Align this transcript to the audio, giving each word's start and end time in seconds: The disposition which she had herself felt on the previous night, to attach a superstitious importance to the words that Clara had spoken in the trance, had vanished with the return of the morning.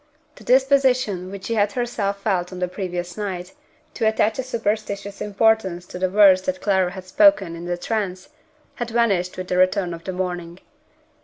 The 0.37 0.43
disposition 0.43 1.29
which 1.29 1.43
she 1.45 1.53
had 1.53 1.73
herself 1.73 2.21
felt 2.23 2.51
on 2.51 2.57
the 2.57 2.67
previous 2.67 3.17
night, 3.17 3.53
to 3.93 4.07
attach 4.07 4.39
a 4.39 4.43
superstitious 4.43 5.21
importance 5.21 5.85
to 5.85 5.99
the 5.99 6.09
words 6.09 6.41
that 6.49 6.59
Clara 6.59 6.89
had 6.89 7.05
spoken 7.05 7.55
in 7.55 7.65
the 7.65 7.77
trance, 7.77 8.29
had 8.77 8.89
vanished 8.89 9.37
with 9.37 9.47
the 9.47 9.57
return 9.57 9.93
of 9.93 10.03
the 10.05 10.13
morning. 10.13 10.59